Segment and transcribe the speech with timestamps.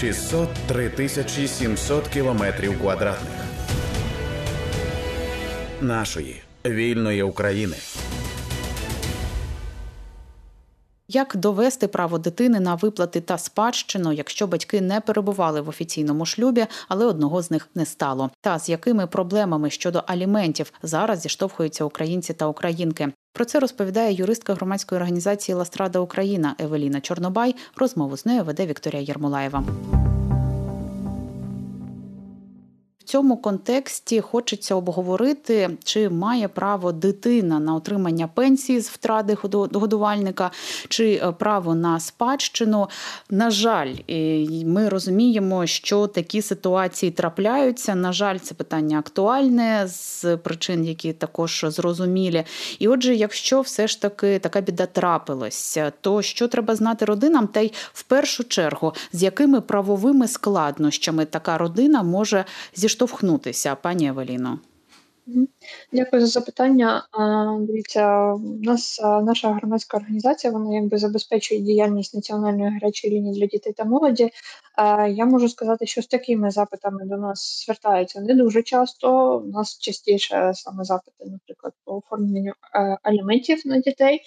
[0.00, 3.32] 603 тисячі 700 кілометрів квадратних
[5.80, 7.76] нашої вільної України.
[11.08, 16.66] Як довести право дитини на виплати та спадщину, якщо батьки не перебували в офіційному шлюбі,
[16.88, 18.30] але одного з них не стало?
[18.40, 23.12] Та з якими проблемами щодо аліментів зараз зіштовхуються українці та українки?
[23.38, 27.54] Про це розповідає юристка громадської організації Ластрада Україна Евеліна Чорнобай.
[27.76, 29.64] Розмову з нею веде Вікторія Єрмолаєва.
[33.08, 39.36] Цьому контексті хочеться обговорити, чи має право дитина на отримання пенсії з втрати
[39.72, 40.50] годувальника,
[40.88, 42.88] чи е, право на спадщину.
[43.30, 43.94] На жаль,
[44.64, 47.94] ми розуміємо, що такі ситуації трапляються.
[47.94, 52.44] На жаль, це питання актуальне з причин, які також зрозумілі.
[52.78, 57.60] І отже, якщо все ж таки така біда трапилася, то що треба знати родинам, та
[57.60, 64.58] й в першу чергу, з якими правовими складнощами така родина може зіштовхнутися відштовхнутися, пані Евеліно?
[65.92, 67.06] Дякую за запитання.
[67.60, 73.72] Дивіться, у нас наша громадська організація вона якби забезпечує діяльність національної гарячої лінії для дітей
[73.72, 74.30] та молоді.
[75.08, 79.38] Я можу сказати, що з такими запитами до нас звертаються не дуже часто.
[79.38, 84.20] У нас частіше саме запити, наприклад, по оформленню е, аліментів на дітей.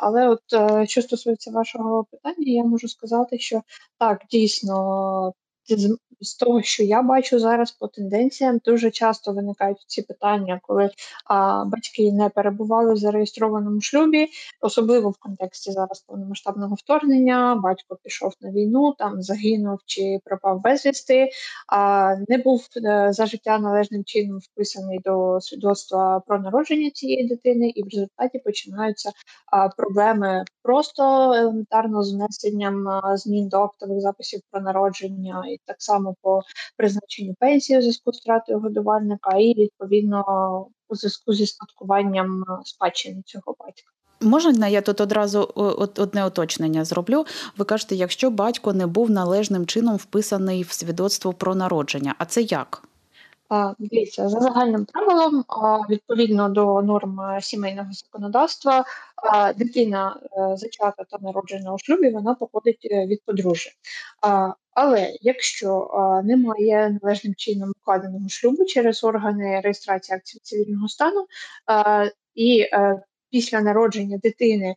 [0.00, 3.62] Але от е, що стосується вашого питання, я можу сказати, що
[3.98, 5.32] так дійсно
[6.20, 10.90] з того, що я бачу зараз по тенденціям, дуже часто виникають ці питання, коли
[11.24, 14.28] а, батьки не перебували в зареєстрованому шлюбі,
[14.60, 17.60] особливо в контексті зараз повномасштабного вторгнення.
[17.62, 21.28] Батько пішов на війну, там загинув чи пропав безвісти,
[21.68, 27.72] а не був е, за життя належним чином вписаний до свідоцтва про народження цієї дитини,
[27.74, 29.10] і в результаті починаються
[29.52, 36.14] а, проблеми просто елементарно з внесенням змін до актових записів про народження, і так само
[36.22, 36.40] по
[36.76, 40.24] призначенню пенсії у зв'язку з втратою годувальника, і відповідно
[40.88, 43.90] у зв'язку зі спадкуванням е, спадщини цього батька.
[44.22, 45.40] Можна я тут одразу
[45.96, 47.24] одне уточнення зроблю.
[47.56, 52.42] Ви кажете, якщо батько не був належним чином вписаний в свідоцтво про народження, а це
[52.42, 52.82] як?
[53.78, 55.44] Дивіться, за загальним правилом,
[55.90, 58.84] відповідно до норм е, сімейного законодавства,
[59.56, 63.70] дитина е, зачата та народжена у шлюбі, вона походить від подружжя.
[64.74, 65.90] Але якщо
[66.24, 71.26] немає належним чином укладеного шлюбу через органи реєстрації акцій цивільного стану
[72.34, 74.76] і е, після народження дитини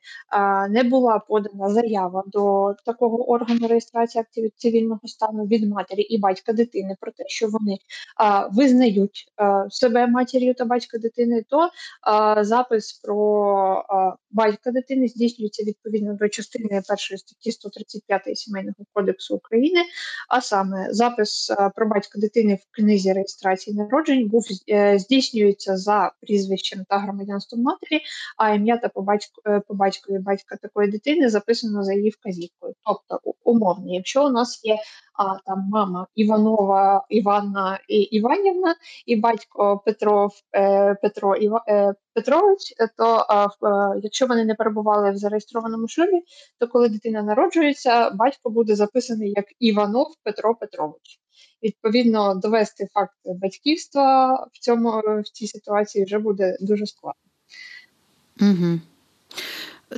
[0.70, 6.54] не була подана заява до такого органу реєстрації актів цивільного стану від матері і батька
[6.54, 7.78] дитини про те, що вони
[8.52, 9.26] визнають
[9.70, 11.70] себе матір'ю та батька дитини, то
[12.44, 13.86] запис про
[14.32, 19.80] батька дитини здійснюється відповідно до частини першої статті 135 сімейного кодексу України.
[20.30, 26.86] А саме запис про батька дитини в книзі реєстрації народжень був е, здійснюється за прізвищем
[26.90, 28.02] та громадянством матері
[28.44, 32.74] а ім'я та по батьку е, по батькові батька такої дитини записано за її вказівкою.
[32.86, 34.78] Тобто, умовно, якщо у нас є
[35.20, 42.74] а, там мама Іванова Іванна і Іванівна і батько Петров е, Петро Іва, е, Петрович,
[42.98, 43.48] то а,
[44.04, 46.22] якщо вони не перебували в зареєстрованому шлюбі,
[46.60, 51.20] то коли дитина народжується, батько буде записаний як Іванов Петро Петрович.
[51.64, 57.33] Відповідно, довести факт батьківства в цьому в цій ситуації вже буде дуже складно.
[58.42, 58.80] Угу.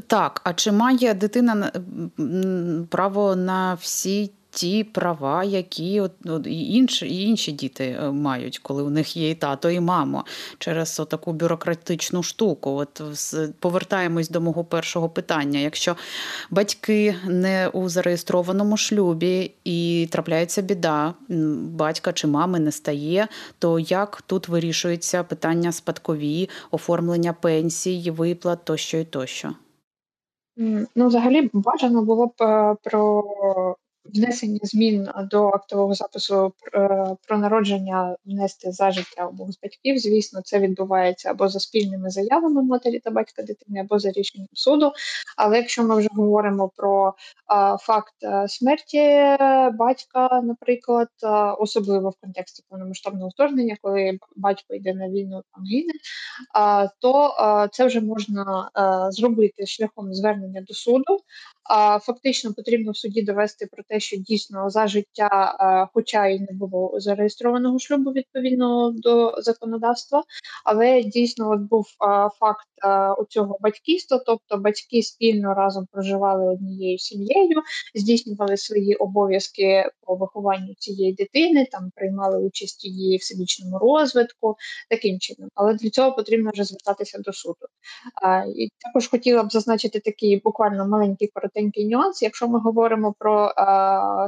[0.07, 1.72] Так, а чи має дитина
[2.90, 8.59] право на всі ті права, які от, от, і інші і інші діти е, мають,
[8.59, 10.23] коли у них є і тато, і мама,
[10.57, 12.69] через таку бюрократичну штуку?
[12.71, 13.01] От
[13.59, 15.59] повертаємось до мого першого питання.
[15.59, 15.95] Якщо
[16.49, 21.13] батьки не у зареєстрованому шлюбі і трапляється біда,
[21.59, 23.27] батька чи мами не стає,
[23.59, 29.53] то як тут вирішується питання спадкові, оформлення пенсій, виплат тощо і тощо?
[30.95, 33.23] Ну, взагалі бажано було б е, про
[34.13, 39.97] внесення змін до актового запису е, про народження внести за життя обох з батьків.
[39.97, 44.91] Звісно, це відбувається або за спільними заявами матері та батька дитини, або за рішенням суду.
[45.37, 47.13] Але якщо ми вже говоримо про
[47.79, 48.97] факт е, смерті
[49.73, 51.09] батька, наприклад,
[51.59, 55.93] особливо в контексті повномасштабного вторгнення, коли батько йде на війну там гине,
[56.99, 57.34] то
[57.72, 58.69] це вже можна
[59.11, 61.19] зробити шляхом звернення до суду.
[62.02, 66.47] Фактично потрібно в суді довести про те, що дійсно за життя, е, хоча й не
[66.51, 70.23] було зареєстрованого шлюбу відповідно до законодавства,
[70.65, 72.67] але дійсно от був е, факт
[73.19, 77.61] у цього батьківства, тобто батьки спільно разом проживали однією сім'єю,
[77.95, 84.55] здійснювали свої обов'язки по вихованню цієї дитини, там приймали участь її в всебічному розвитку,
[84.89, 85.49] таким чином.
[85.55, 87.65] Але для цього потрібно вже звертатися до суду.
[88.55, 92.21] І також хотіла б зазначити такий буквально маленький коротенький нюанс.
[92.21, 93.53] Якщо ми говоримо про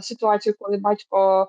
[0.01, 1.47] ситуацію, коли батько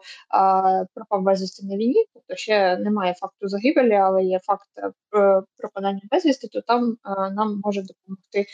[0.95, 6.49] пропав безвісти на війні, тобто ще немає факту загибелі, але є факт е, пропадання безвісти,
[6.49, 8.47] то там а, нам може допомогти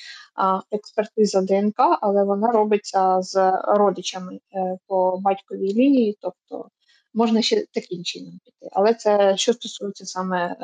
[0.71, 6.69] експертиза ДНК, але вона робиться з родичами е, по батьковій лінії, тобто
[7.15, 8.69] можна ще таким чином піти.
[8.73, 10.57] Але це що стосується саме е,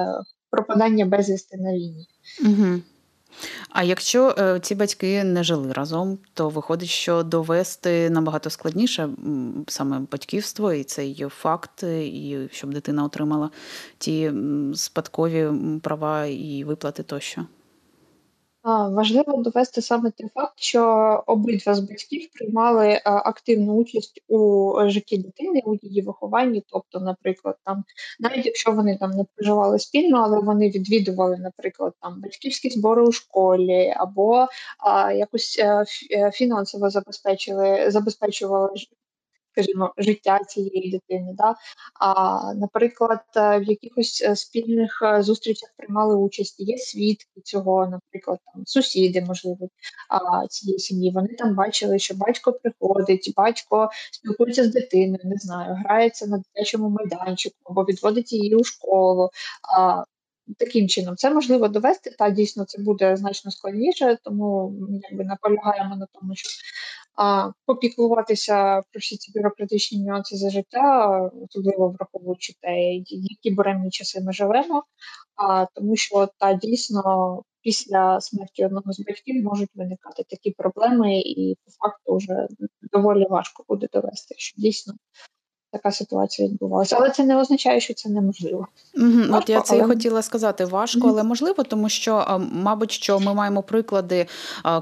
[0.50, 2.06] пропадання безвісти на війні.
[2.44, 2.80] Угу.
[3.68, 9.08] А якщо е, ці батьки не жили разом, то виходить, що довести набагато складніше
[9.68, 13.50] саме батьківство і цей факт, і щоб дитина отримала
[13.98, 14.32] ті
[14.74, 15.48] спадкові
[15.82, 17.46] права і виплати тощо.
[18.64, 20.82] Важливо довести саме той факт, що
[21.26, 26.62] обидва з батьків приймали е, активну участь у житті дитини, у її вихованні.
[26.66, 27.84] Тобто, наприклад, там,
[28.20, 33.12] навіть якщо вони там не проживали спільно, але вони відвідували, наприклад, там батьківські збори у
[33.12, 34.46] школі, або
[34.78, 38.70] а, якось е, е, фінансово забезпечили, забезпечували
[39.52, 41.34] скажімо, життя цієї дитини.
[41.38, 41.54] Да?
[42.00, 48.38] А, Наприклад, е, в якихось е, спільних е, зустрічах приймали участь, є свідки цього, наприклад,
[48.54, 49.68] там сусіди, можливо,
[50.48, 51.12] цієї сім'ї.
[51.14, 56.88] Вони там бачили, що батько приходить, батько спілкується з дитиною, не знаю, грається на дитячому
[56.88, 59.30] майданчику або відводить її у школу.
[59.78, 60.04] А,
[60.58, 64.74] Таким чином, це можливо довести, та дійсно це буде значно складніше, тому
[65.10, 66.48] якби наполягаємо на тому, що
[67.22, 71.08] а попіклуватися про всі ці бюрократичні нюанси за життя,
[71.48, 72.76] особливо враховуючи те,
[73.06, 74.84] які буремні часи ми живемо,
[75.36, 77.02] а тому, що та дійсно
[77.62, 82.46] після смерті одного з батьків можуть виникати такі проблеми, і по факту вже
[82.92, 84.94] доволі важко буде довести, що дійсно
[85.72, 86.96] така ситуація відбувалася.
[86.96, 88.66] Але це не означає, що це неможливо.
[88.96, 89.84] Угу, важко, От я це але...
[89.84, 94.26] і хотіла сказати важко, але можливо, тому що, мабуть, що ми маємо приклади,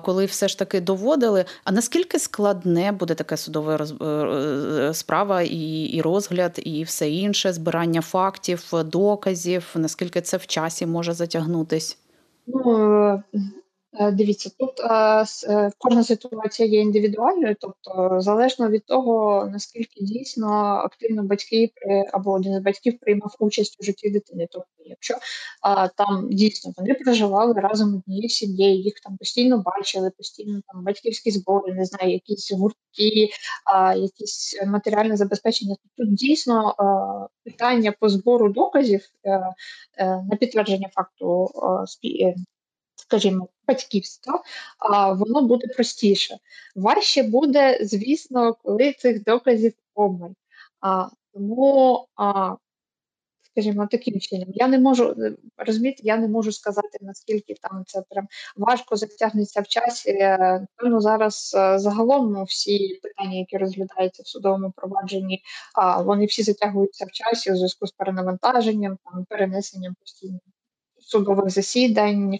[0.04, 1.44] коли все ж таки доводили.
[1.64, 3.94] А наскільки складне буде таке судове роз...
[4.00, 10.46] Е, е, справа і, і розгляд, і все інше, збирання фактів, доказів, наскільки це в
[10.46, 11.98] часі може затягнутись?
[12.46, 13.22] Ну Е,
[14.12, 20.48] дивіться, тут е, е, кожна ситуація є індивідуальною, тобто залежно від того, наскільки дійсно
[20.84, 21.72] активно батьки
[22.12, 24.48] або один з батьків приймав участь у житті дитини.
[24.50, 25.14] Тобто, якщо
[25.96, 31.74] там дійсно вони проживали разом однією сім'єю, їх там постійно бачили, постійно там батьківські збори,
[31.74, 33.30] не знаю, якісь гуртки,
[33.96, 35.76] якісь матеріальне забезпечення.
[35.96, 36.74] Тут дійсно
[37.44, 39.00] питання по збору доказів
[39.98, 41.50] на підтвердження факту
[41.86, 42.34] спі
[43.08, 44.42] скажімо, батьківства,
[45.14, 46.38] воно буде простіше.
[46.76, 50.30] Важче буде, звісно, коли цих доказів обмаль.
[51.32, 52.06] Тому,
[53.52, 55.16] скажімо, таким чином, я не можу
[55.56, 60.12] розуміти, я не можу сказати, наскільки там це прям важко затягнеться в часі.
[60.38, 65.42] Напевно, зараз е, загалом всі питання, які розглядаються в судовому провадженні,
[65.98, 70.38] вони всі затягуються в часі у зв'язку з перенавантаженням, там перенесенням постійно
[71.08, 72.38] судових засідань,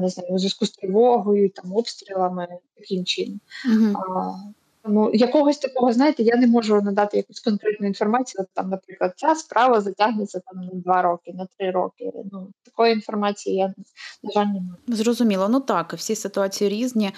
[0.00, 2.48] не знаю, у зв'язку з тривогою, там обстрілами,
[2.78, 3.40] таким чином.
[3.72, 3.96] Угу.
[4.84, 8.42] Тому якогось такого, знаєте, я не можу надати якусь конкретну інформацію.
[8.42, 12.12] От там, наприклад, ця справа затягнеться там на два роки, на три роки.
[12.32, 13.74] Ну такої інформації я
[14.22, 14.76] на жаль не маю.
[14.88, 15.48] Зрозуміло.
[15.48, 17.10] Ну так, всі ситуації різні.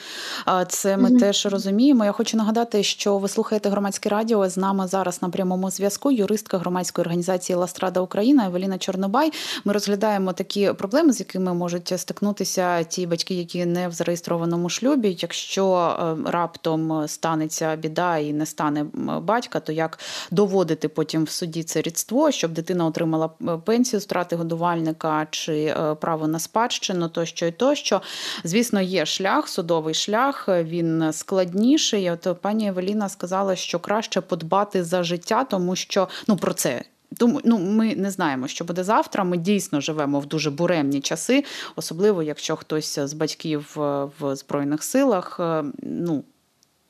[0.68, 1.20] Це ми mm-hmm.
[1.20, 2.04] теж розуміємо.
[2.04, 4.48] Я хочу нагадати, що ви слухаєте громадське радіо.
[4.48, 6.10] З нами зараз на прямому зв'язку.
[6.10, 9.32] Юристка громадської організації Ластрада Україна Евеліна Чорнобай.
[9.64, 15.16] Ми розглядаємо такі проблеми, з якими можуть стикнутися ті батьки, які не в зареєстрованому шлюбі.
[15.20, 18.86] Якщо е, раптом станеться станеться біда і не стане
[19.22, 19.98] батька, то як
[20.30, 23.28] доводити потім в суді це рідство, щоб дитина отримала
[23.64, 28.02] пенсію страти годувальника чи е, право на спадщину, тощо і тощо.
[28.44, 32.10] Звісно, є шлях, судовий шлях, він складніший.
[32.10, 36.84] От пані Евеліна сказала, що краще подбати за життя, тому що ну про це.
[37.18, 39.24] Тому ну ми не знаємо, що буде завтра.
[39.24, 41.44] Ми дійсно живемо в дуже буремні часи,
[41.76, 45.40] особливо якщо хтось з батьків е, в збройних силах.
[45.40, 46.24] Е, ну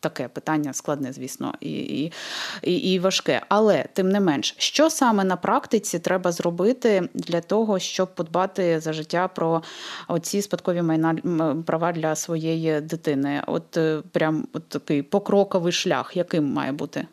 [0.04, 1.70] таке питання складне, звісно, і,
[2.62, 3.42] і, і, важке.
[3.48, 8.92] Але тим не менш, що саме на практиці треба зробити для того, щоб подбати за
[8.92, 9.62] життя про
[10.08, 11.16] оці спадкові майна
[11.66, 13.42] права для своєї дитини?
[13.46, 17.06] От е, прям от такий покроковий шлях, яким має бути?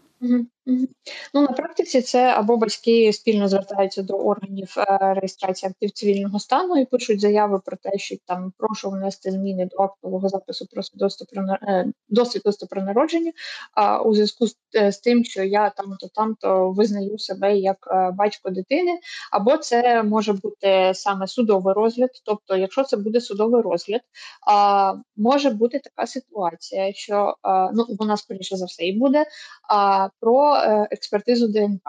[1.34, 6.78] Ну, на практиці це або батьки спільно звертаються до органів е, реєстрації актів цивільного стану
[6.78, 11.28] і пишуть заяви про те, що там прошу внести зміни до актового запису про свідоцтво
[11.34, 11.86] про е,
[12.70, 13.32] про народження,
[13.74, 18.12] а у зв'язку з, е, з тим, що я там-то там-то визнаю себе як е,
[18.12, 19.00] батько дитини,
[19.32, 22.10] або це може бути саме судовий розгляд.
[22.26, 24.02] Тобто, якщо це буде судовий розгляд,
[24.48, 29.26] а, може бути така ситуація, що а, ну вона скоріше за все і буде.
[29.70, 30.61] А, про е,
[30.92, 31.82] експертизу ДНК.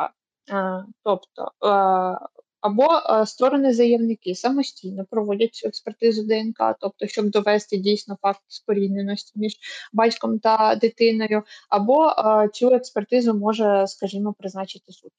[0.51, 2.29] Е, тобто е,
[2.61, 2.89] або
[3.27, 9.57] сторони заявники самостійно проводять цю експертизу ДНК, тобто, щоб довести дійсно факт спорідненості між
[9.93, 12.13] батьком та дитиною, або
[12.53, 15.11] цю експертизу може, скажімо, призначити суд.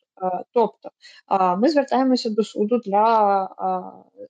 [0.54, 0.90] Тобто
[1.58, 3.48] ми звертаємося до суду для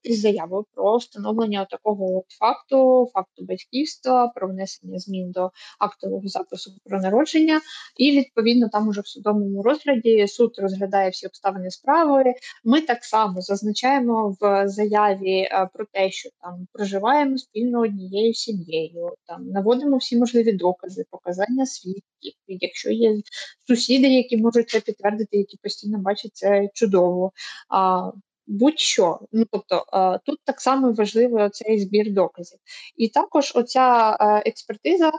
[0.04, 6.72] із заявою про встановлення такого от факту, факту батьківства, про внесення змін до актового запису
[6.86, 7.62] про народження,
[7.98, 12.24] і відповідно там уже в судовому розгляді суд розглядає всі обставини справи.
[12.64, 19.14] Ми так само зазначаємо в заяві е, про те, що там проживаємо спільно однією сім'єю,
[19.26, 22.13] там наводимо всі можливі докази, показання свідків.
[22.48, 23.22] Якщо є
[23.68, 27.32] сусіди, які можуть це підтвердити, які постійно бачать це чудово.
[27.70, 28.12] А,
[28.48, 29.86] Будь-що, ну тобто
[30.26, 32.60] тут так само важливий цей збір доказів,
[32.98, 35.12] і також оця е, експертиза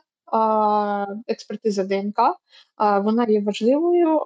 [1.27, 2.19] експертиза ДНК,
[2.79, 4.21] вона є важливою,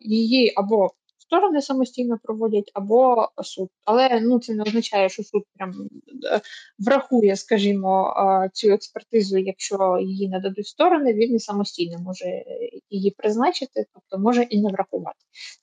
[0.00, 0.90] її або
[1.30, 3.68] сторони самостійно проводять, або суд.
[3.84, 5.88] Але ну це не означає, що суд прям
[6.32, 6.40] е,
[6.78, 8.14] врахує, скажімо,
[8.52, 12.44] цю експертизу, якщо її нададуть сторони, він і самостійно може
[12.90, 15.18] її призначити, тобто може і не врахувати.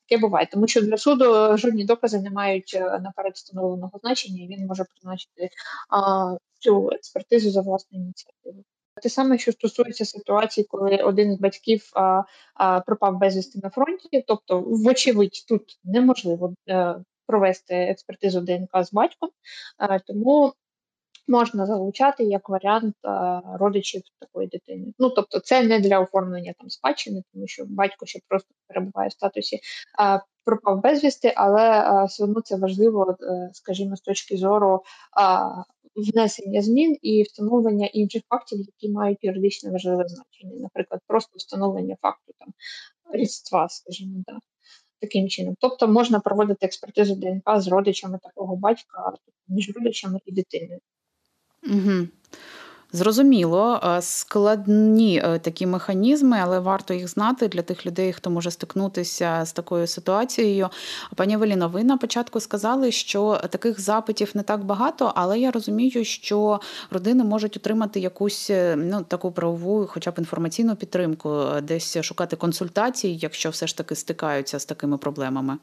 [0.09, 4.47] Таке буває, тому що для суду жодні докази не мають е, наперед встановленого значення, і
[4.47, 5.49] він може призначити
[6.59, 8.63] цю експертизу за власною ініціативою.
[9.03, 12.21] Те саме, що стосується ситуації, коли один з батьків а,
[12.55, 16.95] а, пропав безвісти на фронті, тобто, вочевидь, тут неможливо а, е,
[17.27, 19.29] провести експертизу ДНК з батьком,
[19.77, 20.53] а, тому
[21.27, 24.93] можна залучати як варіант а, родичів такої дитини.
[24.99, 29.11] Ну тобто, це не для оформлення там спадщини, тому що батько ще просто перебуває в
[29.11, 29.59] статусі
[30.47, 34.83] пропав безвісти, але все одно це важливо, е, скажімо, з точки зору
[36.01, 42.33] внесення змін і встановлення інших фактів, які мають юридичне важливе значення, наприклад, просто встановлення факту
[42.39, 42.49] там
[43.13, 44.39] рідства, скажімо, так.
[44.99, 50.31] Таким чином, тобто можна проводити експертизу ДНК з родичами такого батька, тобто між родичами і
[50.31, 50.79] дитиною.
[51.63, 52.07] Угу.
[52.91, 58.51] Зрозуміло, е, складні е, такі механізми, але варто їх знати для тих людей, хто може
[58.51, 60.69] стикнутися з такою ситуацією.
[61.15, 66.05] Пані Евеліно, ви на початку сказали, що таких запитів не так багато, але я розумію,
[66.05, 66.59] що
[66.91, 73.17] родини можуть отримати якусь е, ну таку правову, хоча б інформаційну підтримку, десь шукати консультації,
[73.17, 75.57] якщо все ж таки стикаються з такими проблемами.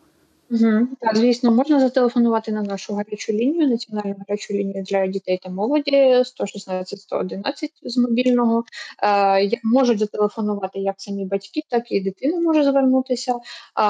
[1.01, 6.23] Так, звісно, можна зателефонувати на нашу гарячу лінію, національну гарячу лінію для дітей та молоді
[6.25, 8.65] 116 111 з мобільного.
[9.03, 13.35] Е, Можуть зателефонувати як самі батьки, так і дитина може звернутися.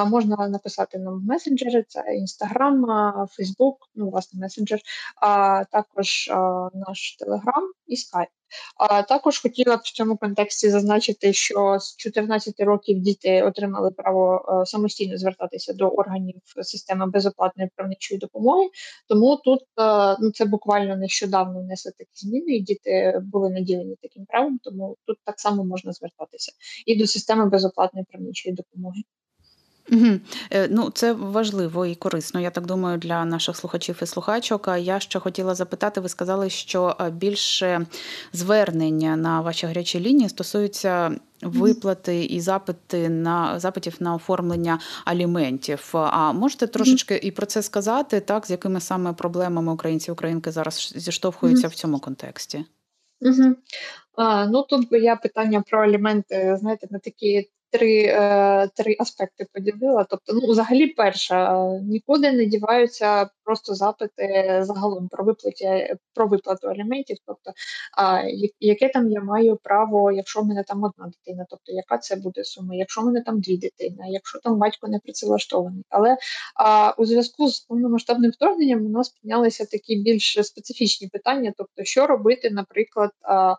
[0.06, 2.86] Можна написати нам в месенджери, це Інстаграм,
[3.30, 4.80] Фейсбук, ну, власне, месенджер,
[5.16, 6.30] а також
[6.74, 8.28] наш Телеграм і Скайп.
[8.76, 14.46] А також хотіла б в цьому контексті зазначити, що з 14 років діти отримали право
[14.62, 18.68] е, самостійно звертатися до органів системи безоплатної правничої допомоги.
[19.08, 24.26] Тому тут е, ну це буквально нещодавно внесли такі зміни, і діти були наділені таким
[24.26, 24.58] правом.
[24.62, 26.52] Тому тут так само можна звертатися
[26.86, 29.02] і до системи безоплатної правничої допомоги.
[29.92, 30.20] Угу.
[30.70, 32.40] Ну, це важливо і корисно.
[32.40, 34.68] Я так думаю, для наших слухачів і слухачок.
[34.68, 37.86] А я ще хотіла запитати, ви сказали, що е, більше
[38.32, 45.90] звернення на ваші гарячі лінії стосуються виплати і запити на запитів на оформлення аліментів.
[45.92, 50.92] А можете трошечки і про це сказати, так з якими саме проблемами українці українки зараз
[50.96, 52.64] зіштовхуються в цьому контексті?
[53.20, 53.54] Угу.
[54.16, 60.06] А, Ну тут я питання про аліменти, знаєте, на такі три е, три аспекти поділила.
[60.10, 67.16] Тобто, ну, взагалі, перша, нікуди не діваються просто запити загалом про виплаті, про виплату аліментів.
[67.26, 67.52] Тобто,
[67.96, 68.22] а,
[68.60, 72.44] яке там я маю право, якщо в мене там одна дитина, тобто яка це буде
[72.44, 75.84] сума, якщо в мене там дві дитини, якщо там батько не працевлаштований.
[75.88, 76.16] Але
[76.56, 82.06] а, у зв'язку з повномасштабним вторгненням у нас піднялися такі більш специфічні питання, тобто, що
[82.06, 83.10] робити, наприклад.
[83.22, 83.54] А,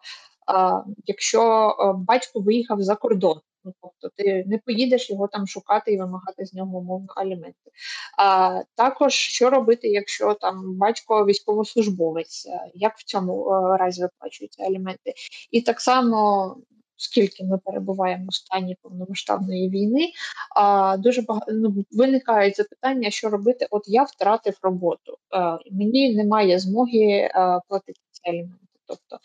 [0.47, 1.71] а, Якщо
[2.07, 6.53] батько виїхав за кордон, Ну, тобто ти не поїдеш його там шукати і вимагати з
[6.53, 7.71] нього умовно аліменти.
[8.17, 15.13] А також що робити, якщо там батько військовослужбовець, як в цьому разі виплачуються аліменти?
[15.51, 16.55] І так само
[16.99, 20.11] Оскільки ми перебуваємо в стані повномасштабної війни,
[20.55, 23.67] а дуже багато ну, виникають запитання, що робити.
[23.71, 28.64] От я втратив роботу, а, мені немає змоги а, платити ці аліменти.
[28.87, 29.17] Тобто,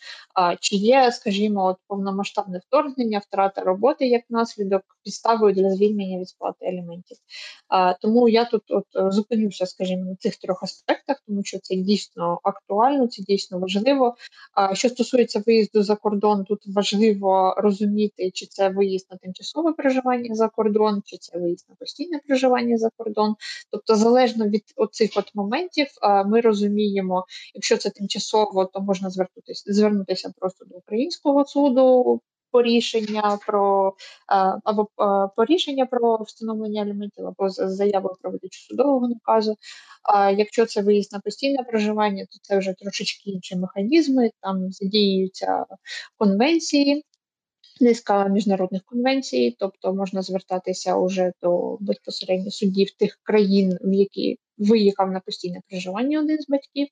[0.59, 6.65] чи є, скажімо, от повномасштабне вторгнення, втрата роботи як наслідок підставою для звільнення від сплати
[6.65, 7.17] аліментів.
[7.67, 11.75] А, Тому я тут от е, зупинюся, скажімо, на цих трьох аспектах, тому що це
[11.75, 14.15] дійсно актуально, це дійсно важливо.
[14.73, 20.49] Що стосується виїзду за кордон, тут важливо розуміти, чи це виїзд на тимчасове проживання за
[20.49, 23.35] кордон, чи це виїзд на постійне проживання за кордон.
[23.71, 25.87] Тобто, залежно від оцих от моментів,
[26.25, 33.39] ми розуміємо, якщо це тимчасово, то можна звернутися звернутися просто до українського суду по рішення
[33.47, 33.93] про
[34.63, 34.87] або
[35.35, 39.55] по рішення про встановлення аліментів, або заявою про видачу судового наказу.
[40.03, 45.65] А якщо це виїзд на постійне проживання, то це вже трошечки інші механізми, там задіюються
[46.17, 47.05] конвенції.
[47.81, 55.11] Низка міжнародних конвенцій, тобто можна звертатися уже до безпосередньо суддів тих країн, в які виїхав
[55.11, 56.87] на постійне проживання один з батьків.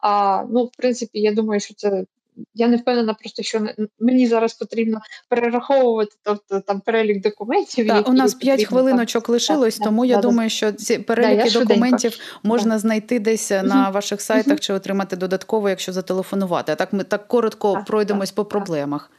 [0.00, 2.04] А ну, в принципі, я думаю, що це
[2.54, 3.66] я не впевнена, просто що
[4.00, 7.86] мені зараз потрібно перераховувати, тобто там перелік документів.
[7.86, 11.50] Так, у нас п'ять хвилиночок лишилось, так, тому так, я так, думаю, що ці переліки
[11.50, 13.62] документів можна знайти десь угу.
[13.62, 14.58] на ваших сайтах угу.
[14.58, 16.72] чи отримати додатково, якщо зателефонувати.
[16.72, 19.10] А так ми так коротко пройдемось по проблемах.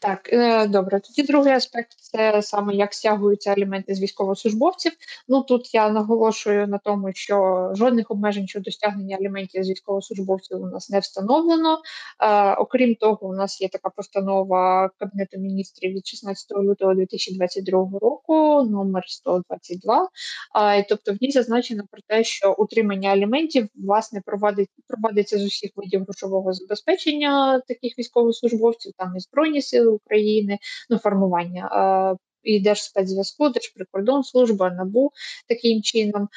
[0.00, 1.00] Так, е, добре.
[1.00, 4.92] Тоді другий аспект це саме як стягуються аліменти з військовослужбовців.
[5.28, 10.66] Ну тут я наголошую на тому, що жодних обмежень щодо стягнення аліментів з військовослужбовців у
[10.66, 11.78] нас не встановлено.
[12.20, 18.62] Е, окрім того, у нас є така постанова Кабінету міністрів від 16 лютого 2022 року,
[18.70, 20.08] номер 122.
[20.56, 25.70] Е, тобто в ній зазначено про те, що утримання аліментів власне проводить проводиться з усіх
[25.76, 28.92] видів грошового забезпечення таких військовослужбовців.
[28.96, 30.58] Там із Збройні Сили України,
[30.90, 31.70] ну формування
[32.48, 35.12] і Держспецзв'язку, Держприкордонслужба, НАБУ
[35.48, 36.28] таким чином.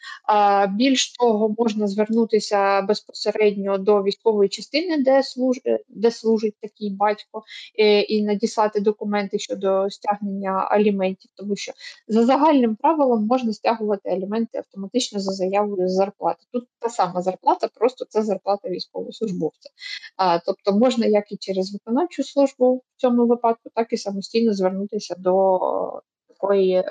[0.70, 5.58] Більш того, можна звернутися безпосередньо до військової частини, де служ...
[5.90, 7.44] де служить такий батько,
[7.76, 11.72] і, і надіслати документи щодо стягнення аліментів, тому що
[12.08, 16.46] за загальним правилом можна стягувати аліменти автоматично за заявою з зарплати.
[16.52, 19.70] Тут та сама зарплата, просто це зарплата військовослужбовця.
[20.18, 25.16] А, Тобто можна як і через виконавчу службу в цьому випадку, так і самостійно звернутися
[25.18, 26.01] до
[26.42, 26.84] такої е,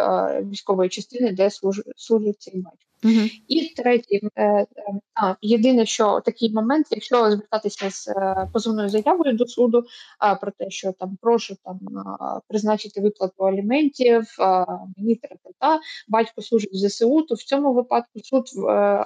[0.51, 1.51] військової частини, де
[1.97, 2.89] служить цей батько.
[3.05, 3.29] Угу.
[3.49, 4.67] І третій, е, е,
[5.15, 9.85] а, єдине, що такий момент, якщо звертатися з е, позовною заявою до суду
[10.19, 11.79] а, про те, що там прошу там
[12.49, 14.25] призначити виплату аліментів,
[14.97, 15.21] мені
[15.59, 18.45] та батько служить в ЗСУ, то в цьому випадку суд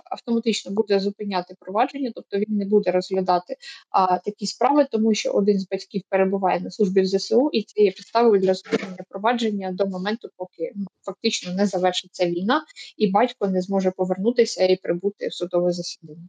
[0.04, 3.56] автоматично буде зупиняти провадження, тобто він не буде розглядати
[3.90, 7.82] а, такі справи, тому що один з батьків перебуває на службі в ЗСУ, і це
[7.82, 12.64] є підставою для зупинення провадження до моменту, поки ну, фактично не завершиться війна,
[12.96, 16.28] і батько не зможе може повернутися і прибути в судове засідання.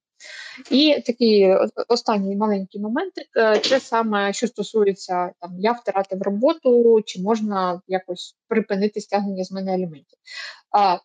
[0.71, 1.55] І такий
[1.87, 8.35] останній маленький момент е, це саме що стосується там я втратив роботу, чи можна якось
[8.47, 10.19] припинити стягнення з мене аліментів.
[10.71, 10.97] А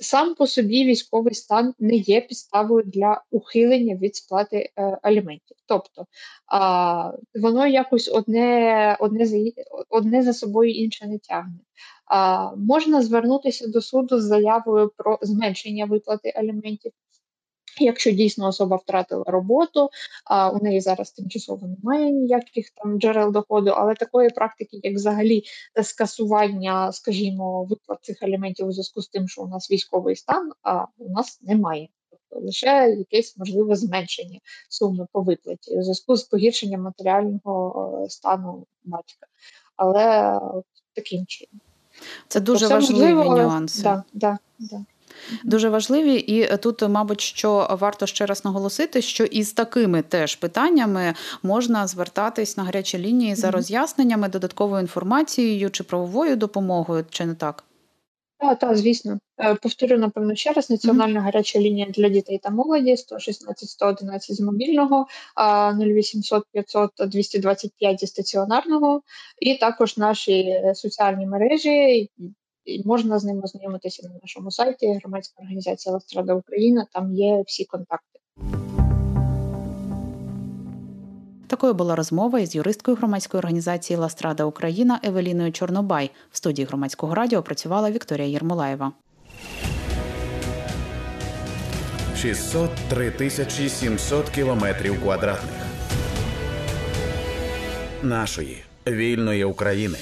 [0.00, 5.56] Сам по собі військовий стан не є підставою для ухилення від сплати е, аліментів.
[5.66, 6.06] Тобто
[6.46, 9.36] а, воно якось одне одне, за
[9.88, 11.58] одне за собою інше не тягне.
[12.56, 16.92] Можна звернутися до суду з заявою про зменшення виплати аліментів.
[17.80, 19.90] Якщо дійсно особа втратила роботу,
[20.24, 25.42] а у неї зараз тимчасово немає ніяких там джерел доходу, але такої практики, як взагалі
[25.82, 30.84] скасування, скажімо, виплат цих аліментів у зв'язку з тим, що у нас військовий стан, а
[30.98, 31.88] у нас немає.
[32.10, 38.66] Тобто лише якесь можливе зменшення суми по виплаті у зв'язку з погіршенням матеріального е, стану
[38.84, 39.26] батька.
[39.76, 40.40] Але
[40.94, 41.60] таким чином.
[42.28, 43.82] Це дуже Це важливі можливо, нюанси.
[43.82, 44.84] Да, да, да.
[45.44, 51.14] Дуже важливі, і тут, мабуть, що варто ще раз наголосити, що із такими теж питаннями
[51.42, 57.64] можна звертатись на гарячі лінії за роз'ясненнями, додатковою інформацією чи правовою допомогою, чи не так?
[58.42, 59.18] Так, так, звісно.
[59.38, 61.24] Е, повторю, напевно, ще раз: національна mm-hmm.
[61.24, 65.06] гаряча лінія для дітей та молоді 116 111 з мобільного,
[65.80, 69.02] 0800 500 225 зі стаціонарного,
[69.38, 72.08] і також наші е, соціальні мережі.
[72.64, 74.98] І можна з ними ознайомитися на нашому сайті.
[75.02, 76.86] Громадська організація Ластрада Україна.
[76.92, 78.18] Там є всі контакти.
[81.52, 86.10] Такою була розмова із юристкою громадської організації Ластрада Україна Евеліною Чорнобай.
[86.30, 88.92] В студії громадського радіо працювала Вікторія Єрмолаєва.
[92.16, 95.62] 603 тисячі 700 кілометрів квадратних
[98.02, 99.98] нашої вільної України.